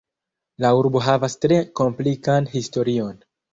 [0.65, 3.25] La urbo havas tre komplikan historion.